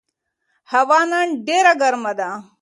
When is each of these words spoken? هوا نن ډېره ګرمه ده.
هوا 0.71 0.99
نن 1.11 1.27
ډېره 1.47 1.73
ګرمه 1.81 2.13
ده. 2.19 2.29